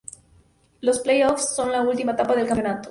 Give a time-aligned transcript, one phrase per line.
[0.79, 2.79] Los "Play-offs" son la última etapa del campeonato.